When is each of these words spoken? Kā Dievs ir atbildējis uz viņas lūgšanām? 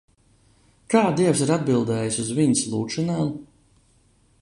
Kā 0.93 1.01
Dievs 1.19 1.45
ir 1.47 1.53
atbildējis 1.57 2.19
uz 2.25 2.35
viņas 2.41 2.67
lūgšanām? 2.73 3.33